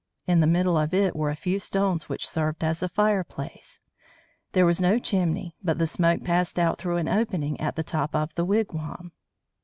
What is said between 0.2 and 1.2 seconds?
In the middle of it